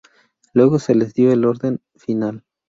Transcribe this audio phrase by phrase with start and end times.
[0.55, 2.43] Luego se les dio el orden final.